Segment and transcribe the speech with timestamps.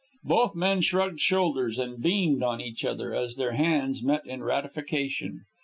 [0.23, 5.41] ..."Both men shrugged shoulders and beamed on each other as their hands met in ratification.